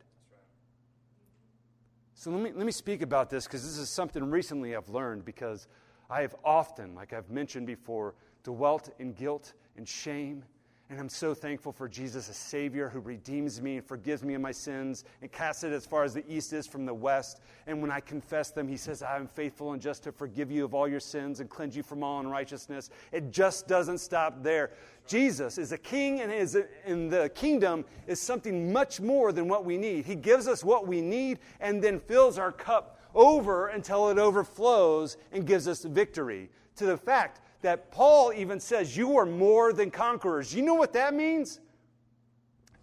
[2.19, 5.23] So let me, let me speak about this because this is something recently I've learned
[5.23, 5.67] because
[6.09, 10.43] I have often, like I've mentioned before, dwelt in guilt and shame
[10.89, 14.41] and I'm so thankful for Jesus, a Savior who redeems me and forgives me of
[14.41, 17.41] my sins and casts it as far as the east is from the west.
[17.65, 20.63] And when I confess them, He says, I am faithful and just to forgive you
[20.63, 22.89] of all your sins and cleanse you from all unrighteousness.
[23.11, 24.71] It just doesn't stop there.
[25.07, 29.65] Jesus is a king, and, is in the kingdom is something much more than what
[29.65, 30.05] we need.
[30.05, 35.17] He gives us what we need and then fills our cup over until it overflows
[35.33, 36.49] and gives us victory.
[36.77, 40.53] To the fact that Paul even says, You are more than conquerors.
[40.53, 41.59] You know what that means?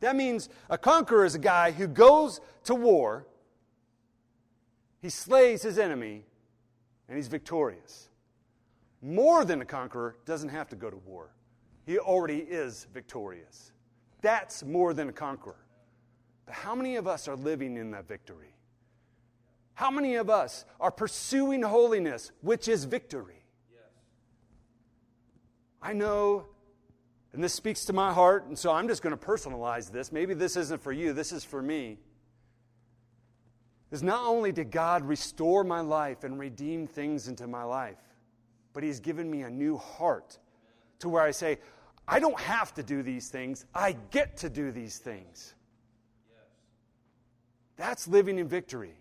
[0.00, 3.26] That means a conqueror is a guy who goes to war,
[5.00, 6.24] he slays his enemy,
[7.08, 8.08] and he's victorious.
[9.00, 11.30] More than a conqueror doesn't have to go to war,
[11.86, 13.72] he already is victorious.
[14.22, 15.66] That's more than a conqueror.
[16.46, 18.54] But how many of us are living in that victory?
[19.74, 23.43] How many of us are pursuing holiness, which is victory?
[25.84, 26.46] I know,
[27.34, 30.10] and this speaks to my heart, and so I'm just going to personalize this.
[30.10, 31.98] Maybe this isn't for you, this is for me.
[33.90, 37.98] Is not only did God restore my life and redeem things into my life,
[38.72, 40.38] but He's given me a new heart
[41.00, 41.58] to where I say,
[42.08, 45.54] I don't have to do these things, I get to do these things.
[47.76, 48.94] That's living in victory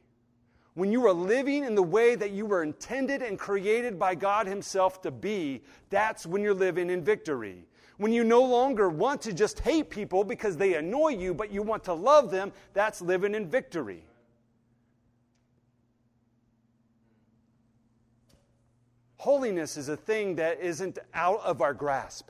[0.76, 4.48] when you are living in the way that you were intended and created by God
[4.48, 7.66] Himself to be, that's when you're living in victory.
[7.98, 11.62] When you no longer want to just hate people because they annoy you, but you
[11.62, 14.04] want to love them, that's living in victory.
[19.18, 22.30] Holiness is a thing that isn't out of our grasp.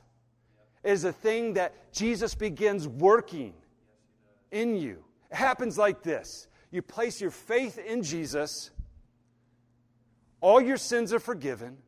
[0.84, 3.54] It is a thing that Jesus begins working
[4.52, 5.02] in you.
[5.30, 8.70] It happens like this you place your faith in Jesus,
[10.40, 11.78] all your sins are forgiven,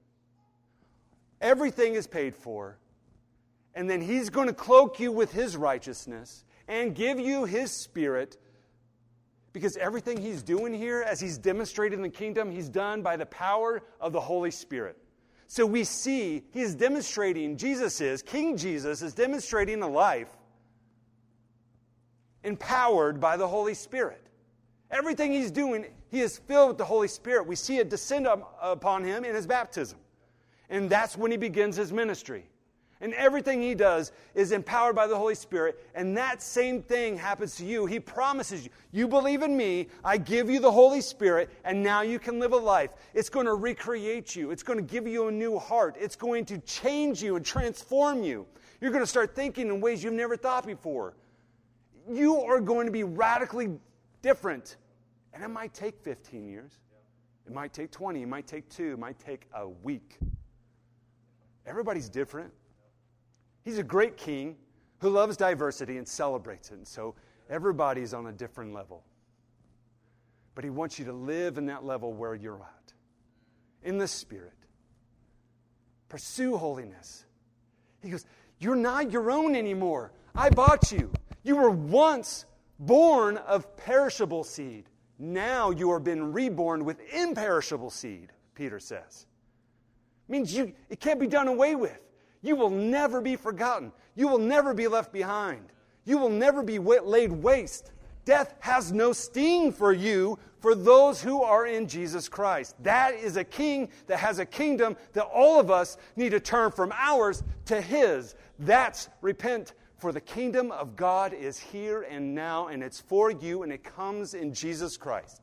[1.41, 2.78] everything is paid for,
[3.74, 8.39] and then He's going to cloak you with His righteousness and give you His Spirit.
[9.53, 13.24] Because everything he's doing here, as he's demonstrated in the kingdom, he's done by the
[13.24, 14.99] power of the Holy Spirit.
[15.47, 20.28] So we see he's demonstrating, Jesus is, King Jesus is demonstrating a life
[22.45, 24.25] empowered by the Holy Spirit.
[24.91, 27.47] Everything he's doing, he is filled with the Holy Spirit.
[27.47, 28.28] We see it descend
[28.62, 29.99] upon him in his baptism.
[30.70, 32.47] And that's when he begins his ministry.
[33.01, 35.84] And everything he does is empowered by the Holy Spirit.
[35.95, 37.84] And that same thing happens to you.
[37.84, 42.01] He promises you, you believe in me, I give you the Holy Spirit, and now
[42.01, 42.91] you can live a life.
[43.12, 46.47] It's going to recreate you, it's going to give you a new heart, it's going
[46.47, 48.47] to change you and transform you.
[48.80, 51.14] You're going to start thinking in ways you've never thought before.
[52.11, 53.78] You are going to be radically
[54.26, 54.76] different.
[55.32, 56.80] And it might take 15 years,
[57.46, 60.18] it might take 20, it might take two, it might take a week.
[61.64, 62.52] Everybody's different.
[63.64, 64.56] He's a great king
[64.98, 66.74] who loves diversity and celebrates it.
[66.74, 67.14] And so
[67.48, 69.04] everybody's on a different level.
[70.56, 72.92] But he wants you to live in that level where you're at,
[73.84, 74.54] in the Spirit.
[76.08, 77.26] Pursue holiness.
[78.02, 78.24] He goes,
[78.58, 80.12] You're not your own anymore.
[80.34, 81.12] I bought you.
[81.44, 82.46] You were once
[82.78, 84.88] born of perishable seed.
[85.18, 89.26] Now you are been reborn with imperishable seed, Peter says.
[90.28, 92.00] means you, it can't be done away with.
[92.42, 93.92] You will never be forgotten.
[94.14, 95.72] You will never be left behind.
[96.04, 97.92] You will never be laid waste.
[98.24, 102.74] Death has no sting for you for those who are in Jesus Christ.
[102.82, 106.72] That is a king that has a kingdom that all of us need to turn
[106.72, 108.34] from ours to his.
[108.58, 113.62] That's repent, for the kingdom of God is here and now, and it's for you,
[113.62, 115.40] and it comes in Jesus Christ.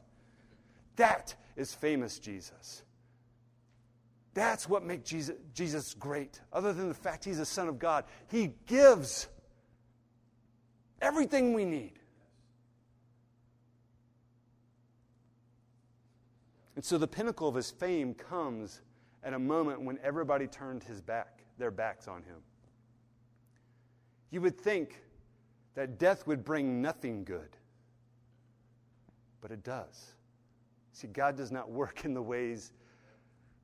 [0.96, 2.84] That is famous Jesus.
[4.34, 8.06] That's what makes Jesus, Jesus great, other than the fact he's the Son of God.
[8.30, 9.28] He gives
[11.02, 11.94] everything we need.
[16.76, 18.82] And so the pinnacle of his fame comes
[19.24, 22.38] at a moment when everybody turned his back, their backs on him.
[24.34, 25.00] You would think
[25.76, 27.56] that death would bring nothing good,
[29.42, 30.14] but it does.
[30.92, 32.72] See, God does not work in the ways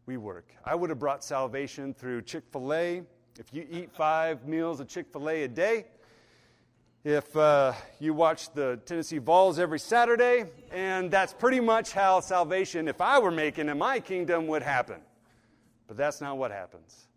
[0.06, 0.54] we work.
[0.64, 3.02] I would have brought salvation through Chick fil A.
[3.40, 5.88] If you eat five meals of Chick fil A a day,
[7.04, 12.88] if uh, you watch the Tennessee Vols every Saturday, and that's pretty much how salvation,
[12.88, 15.02] if I were making in my kingdom, would happen.
[15.88, 17.09] But that's not what happens.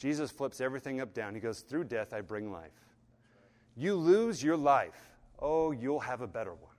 [0.00, 1.34] Jesus flips everything up down.
[1.34, 2.72] He goes, Through death I bring life.
[3.76, 5.10] You lose your life.
[5.38, 6.70] Oh, you'll have a better one.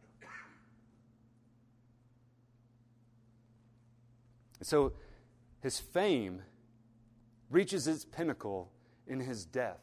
[4.63, 4.93] So
[5.61, 6.41] his fame
[7.51, 8.72] reaches its pinnacle
[9.07, 9.82] in his death.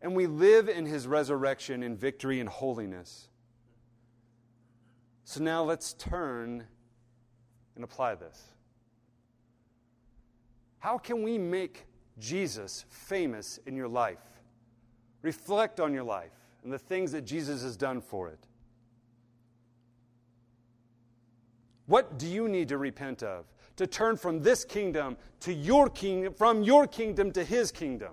[0.00, 3.28] And we live in his resurrection in victory and holiness.
[5.24, 6.64] So now let's turn
[7.74, 8.55] and apply this.
[10.86, 11.84] How can we make
[12.20, 14.22] Jesus famous in your life?
[15.20, 16.30] Reflect on your life
[16.62, 18.38] and the things that Jesus has done for it.
[21.86, 23.46] What do you need to repent of?
[23.78, 28.12] To turn from this kingdom to your kingdom, from your kingdom to his kingdom.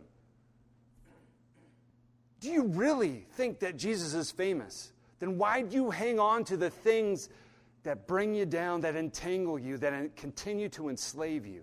[2.40, 4.94] Do you really think that Jesus is famous?
[5.20, 7.30] Then why do you hang on to the things
[7.84, 11.62] that bring you down, that entangle you, that continue to enslave you?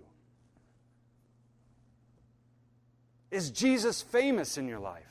[3.31, 5.05] Is Jesus famous in your life?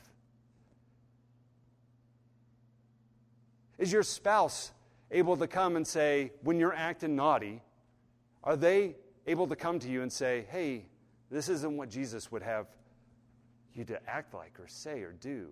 [3.79, 4.71] Is your spouse
[5.09, 7.61] able to come and say, when you're acting naughty,
[8.43, 8.95] are they
[9.25, 10.85] able to come to you and say, hey,
[11.31, 12.67] this isn't what Jesus would have
[13.73, 15.47] you to act like or say or do?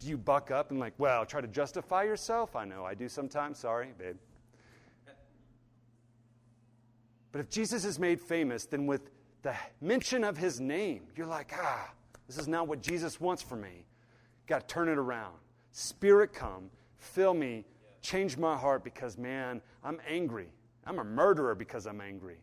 [0.00, 2.54] Do you buck up and, like, well, try to justify yourself?
[2.54, 3.58] I know I do sometimes.
[3.58, 4.16] Sorry, babe.
[7.32, 9.10] But if Jesus is made famous, then with
[9.42, 11.90] the mention of his name, you're like, ah,
[12.26, 13.84] this is not what Jesus wants for me.
[14.46, 15.34] Got to turn it around.
[15.72, 17.64] Spirit, come, fill me
[18.00, 20.48] Change my heart because, man, I'm angry.
[20.86, 22.38] I'm a murderer because I'm angry.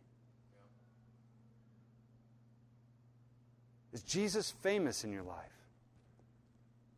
[3.93, 5.51] Is Jesus famous in your life?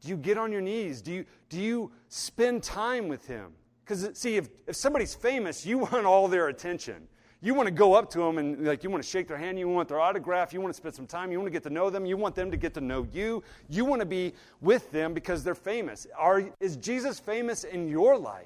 [0.01, 1.01] Do you get on your knees?
[1.01, 3.51] Do you, do you spend time with him?
[3.83, 7.07] Because, see, if, if somebody's famous, you want all their attention.
[7.41, 9.59] You want to go up to them and like you want to shake their hand,
[9.59, 11.69] you want their autograph, you want to spend some time, you want to get to
[11.69, 13.43] know them, you want them to get to know you.
[13.69, 16.07] You want to be with them because they're famous.
[16.17, 18.45] Are, is Jesus famous in your life?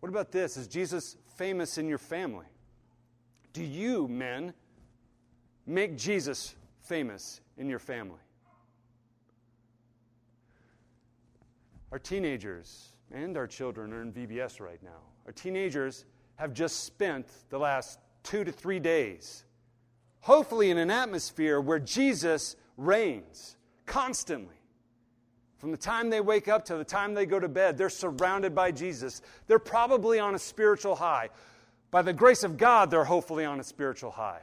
[0.00, 0.56] What about this?
[0.56, 2.46] Is Jesus famous in your family?
[3.54, 4.52] Do you, men,
[5.66, 8.18] make Jesus famous in your family?
[11.90, 15.00] Our teenagers and our children are in VBS right now.
[15.26, 16.04] Our teenagers
[16.36, 19.44] have just spent the last two to three days,
[20.20, 23.56] hopefully, in an atmosphere where Jesus reigns
[23.86, 24.54] constantly
[25.58, 28.52] From the time they wake up to the time they go to bed, they're surrounded
[28.52, 29.22] by Jesus.
[29.46, 31.28] They're probably on a spiritual high.
[31.92, 34.40] By the grace of God, they're hopefully on a spiritual high.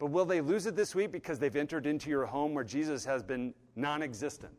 [0.00, 3.04] But will they lose it this week because they've entered into your home where Jesus
[3.04, 4.58] has been non existent?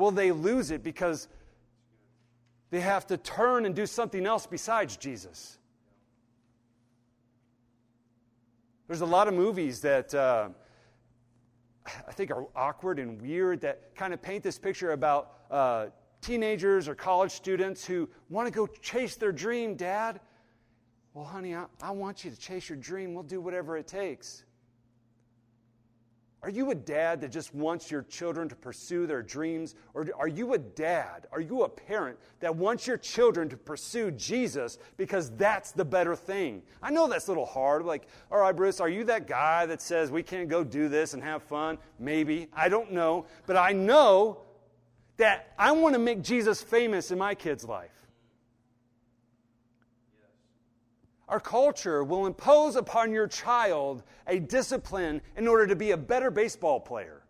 [0.00, 1.28] Will they lose it because
[2.70, 5.58] they have to turn and do something else besides Jesus?
[8.88, 10.12] There's a lot of movies that.
[10.14, 10.48] Uh,
[11.86, 15.86] I think are awkward and weird that kind of paint this picture about uh,
[16.20, 20.20] teenagers or college students who want to go chase their dream, Dad.
[21.14, 23.14] Well, honey, I, I want you to chase your dream.
[23.14, 24.44] We'll do whatever it takes.
[26.42, 29.74] Are you a dad that just wants your children to pursue their dreams?
[29.92, 31.26] Or are you a dad?
[31.32, 36.16] Are you a parent that wants your children to pursue Jesus because that's the better
[36.16, 36.62] thing?
[36.82, 37.84] I know that's a little hard.
[37.84, 41.12] Like, all right, Bruce, are you that guy that says we can't go do this
[41.12, 41.76] and have fun?
[41.98, 42.48] Maybe.
[42.54, 43.26] I don't know.
[43.46, 44.38] But I know
[45.18, 47.99] that I want to make Jesus famous in my kid's life.
[51.30, 56.28] Our culture will impose upon your child a discipline in order to be a better
[56.28, 57.22] baseball player,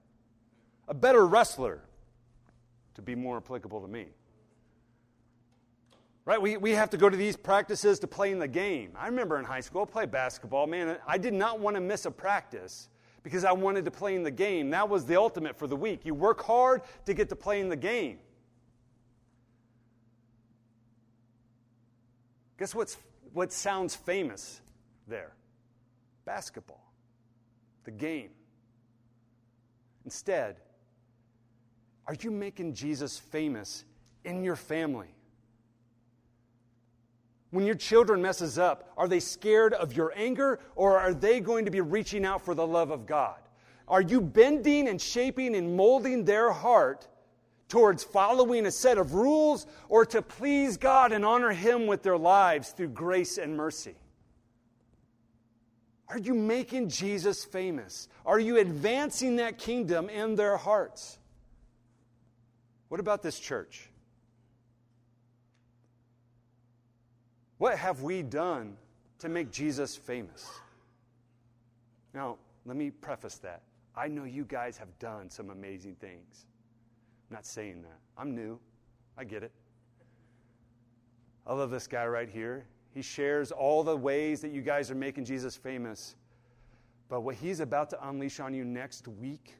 [0.89, 1.83] a better wrestler,
[2.95, 4.07] to be more applicable to me.
[6.25, 6.41] Right?
[6.41, 8.93] We, we have to go to these practices to play in the game.
[8.97, 10.67] I remember in high school, I played basketball.
[10.67, 12.89] Man, I did not want to miss a practice
[13.23, 14.71] because I wanted to play in the game.
[14.71, 16.07] That was the ultimate for the week.
[16.07, 18.19] You work hard to get to play in the game.
[22.59, 22.97] Guess what's
[23.33, 24.61] what sounds famous
[25.07, 25.33] there
[26.25, 26.93] basketball,
[27.85, 28.31] the game.
[30.05, 30.57] Instead,
[32.07, 33.85] are you making Jesus famous
[34.25, 35.15] in your family?
[37.51, 41.65] When your children messes up, are they scared of your anger or are they going
[41.65, 43.39] to be reaching out for the love of God?
[43.89, 47.09] Are you bending and shaping and molding their heart
[47.71, 52.19] towards following a set of rules or to please God and honor Him with their
[52.19, 53.95] lives through grace and mercy?
[56.09, 58.09] Are you making Jesus famous?
[58.27, 61.19] Are you advancing that kingdom in their hearts?
[62.89, 63.89] What about this church?
[67.59, 68.77] What have we done
[69.21, 70.51] to make Jesus famous?
[72.13, 73.63] Now, let me preface that.
[73.95, 76.47] I know you guys have done some amazing things.
[77.31, 77.99] I'm not saying that.
[78.19, 78.59] I'm new.
[79.17, 79.53] I get it.
[81.47, 82.67] I love this guy right here.
[82.93, 86.17] He shares all the ways that you guys are making Jesus famous.
[87.09, 89.55] But what he's about to unleash on you next week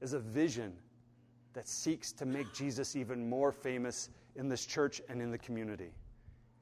[0.00, 0.72] is a vision
[1.52, 5.92] that seeks to make Jesus even more famous in this church and in the community.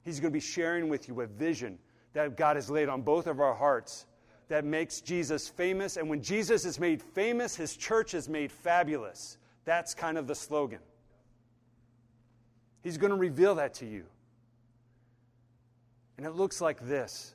[0.03, 1.79] He's going to be sharing with you a vision
[2.13, 4.07] that God has laid on both of our hearts
[4.49, 5.97] that makes Jesus famous.
[5.97, 9.39] And when Jesus is made famous, his church is made fabulous.
[9.65, 10.81] That's kind of the slogan.
[12.83, 14.05] He's going to reveal that to you.
[16.17, 17.35] And it looks like this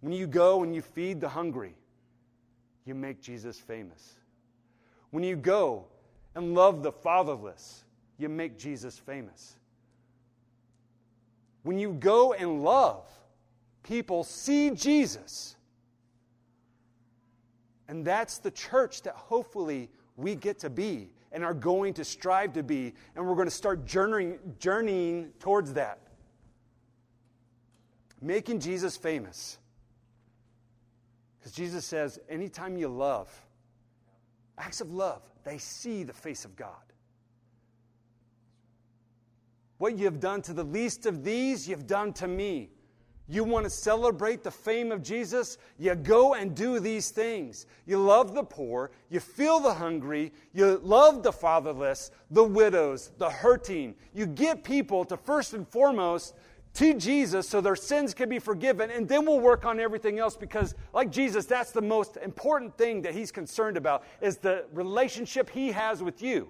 [0.00, 1.74] when you go and you feed the hungry,
[2.84, 4.14] you make Jesus famous.
[5.10, 5.86] When you go
[6.34, 7.84] and love the fatherless,
[8.18, 9.56] you make Jesus famous.
[11.62, 13.06] When you go and love,
[13.82, 15.56] people see Jesus.
[17.88, 22.52] And that's the church that hopefully we get to be and are going to strive
[22.54, 26.00] to be, and we're going to start journeying, journeying towards that.
[28.20, 29.58] Making Jesus famous.
[31.38, 33.30] Because Jesus says, anytime you love,
[34.58, 36.74] acts of love, they see the face of God.
[39.76, 42.70] What you have done to the least of these, you've done to me.
[43.30, 45.58] You want to celebrate the fame of Jesus?
[45.78, 47.66] You go and do these things.
[47.84, 53.28] You love the poor, you feel the hungry, you love the fatherless, the widows, the
[53.28, 53.94] hurting.
[54.14, 56.34] You get people to first and foremost
[56.74, 60.36] to Jesus so their sins can be forgiven, and then we'll work on everything else
[60.36, 65.50] because, like Jesus, that's the most important thing that he's concerned about is the relationship
[65.50, 66.48] he has with you.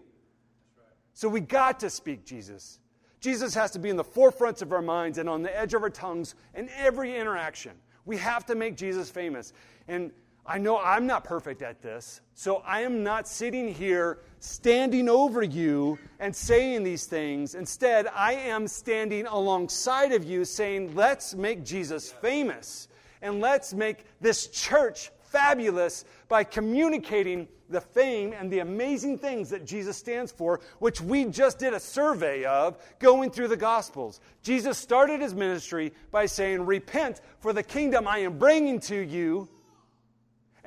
[1.14, 2.79] So we got to speak Jesus.
[3.21, 5.83] Jesus has to be in the forefronts of our minds and on the edge of
[5.83, 7.73] our tongues in every interaction.
[8.05, 9.53] We have to make Jesus famous.
[9.89, 10.12] And
[10.47, 15.43] I know I'm not perfect at this, so I am not sitting here standing over
[15.43, 17.55] you and saying these things.
[17.55, 22.89] Instead, I am standing alongside of you saying, let's make Jesus famous
[23.21, 29.66] and let's make this church fabulous by communicating the fame and the amazing things that
[29.66, 34.20] Jesus stands for, which we just did a survey of going through the Gospels.
[34.43, 39.49] Jesus started his ministry by saying, Repent, for the kingdom I am bringing to you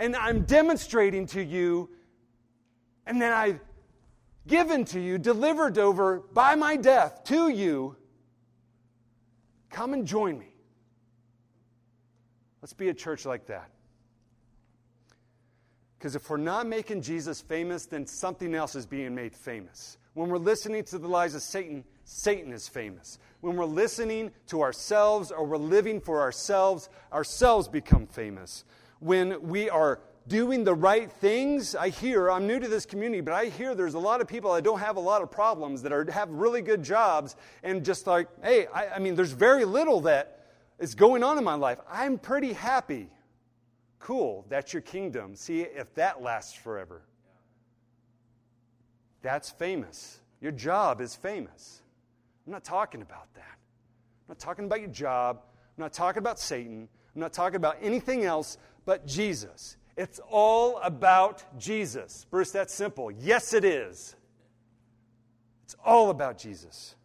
[0.01, 1.89] and I'm demonstrating to you,
[3.05, 3.59] and then I've
[4.47, 7.95] given to you, delivered over by my death to you,
[9.69, 10.55] come and join me.
[12.63, 13.69] Let's be a church like that.
[16.01, 19.99] Because if we're not making Jesus famous, then something else is being made famous.
[20.15, 23.19] When we're listening to the lies of Satan, Satan is famous.
[23.41, 28.65] When we're listening to ourselves or we're living for ourselves, ourselves become famous.
[28.97, 33.35] When we are doing the right things, I hear, I'm new to this community, but
[33.35, 35.91] I hear there's a lot of people that don't have a lot of problems, that
[35.91, 40.01] are, have really good jobs, and just like, hey, I, I mean, there's very little
[40.01, 40.47] that
[40.79, 41.77] is going on in my life.
[41.87, 43.07] I'm pretty happy.
[44.01, 45.35] Cool, that's your kingdom.
[45.35, 47.03] See if that lasts forever.
[49.21, 50.19] That's famous.
[50.41, 51.81] Your job is famous.
[52.45, 53.43] I'm not talking about that.
[53.51, 55.41] I'm not talking about your job.
[55.77, 56.89] I'm not talking about Satan.
[57.15, 59.77] I'm not talking about anything else but Jesus.
[59.95, 62.25] It's all about Jesus.
[62.31, 63.11] Bruce, that's simple.
[63.11, 64.15] Yes, it is.
[65.63, 66.95] It's all about Jesus.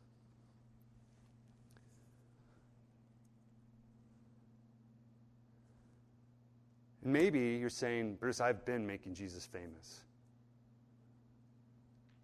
[7.07, 10.03] Maybe you're saying, Bruce, I've been making Jesus famous.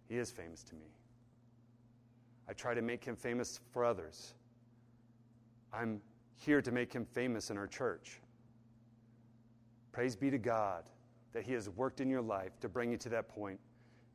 [0.07, 0.87] He is famous to me.
[2.47, 4.33] I try to make him famous for others.
[5.73, 6.01] I'm
[6.35, 8.19] here to make him famous in our church.
[9.91, 10.83] Praise be to God
[11.33, 13.59] that He has worked in your life to bring you to that point.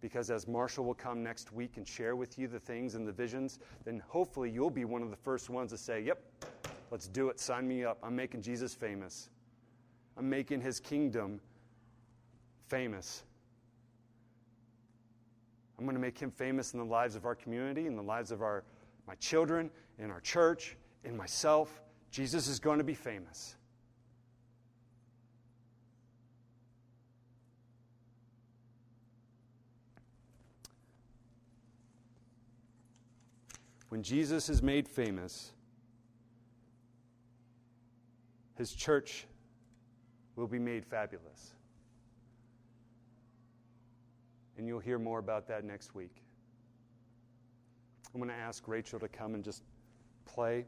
[0.01, 3.13] Because as Marshall will come next week and share with you the things and the
[3.13, 6.23] visions, then hopefully you'll be one of the first ones to say, Yep,
[6.91, 7.41] let's do it.
[7.41, 7.99] Sign me up.
[8.03, 9.31] I'm making Jesus famous.
[10.19, 11.41] I'm making His kingdom
[12.67, 13.23] famous.
[15.79, 18.33] I'm going to make Him famous in the lives of our community, in the lives
[18.33, 18.65] of our,
[19.07, 21.83] my children, in our church, in myself.
[22.11, 23.55] Jesus is going to be famous.
[33.89, 35.53] when Jesus is made famous,
[38.57, 39.27] his church
[40.39, 41.55] will be made fabulous.
[44.57, 46.23] And you'll hear more about that next week.
[48.15, 49.63] I'm going to ask Rachel to come and just
[50.25, 50.65] play.